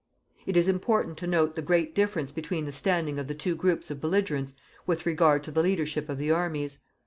It 0.47 0.57
is 0.57 0.67
important 0.67 1.19
to 1.19 1.27
note 1.27 1.53
the 1.53 1.61
great 1.61 1.93
difference 1.93 2.31
between 2.31 2.65
the 2.65 2.71
standing 2.71 3.19
of 3.19 3.27
the 3.27 3.35
two 3.35 3.55
groups 3.55 3.91
of 3.91 4.01
belligerents 4.01 4.55
with 4.87 5.05
regard 5.05 5.43
to 5.43 5.51
the 5.51 5.61
leadership 5.61 6.09
of 6.09 6.17
the 6.17 6.31
armies. 6.31 6.79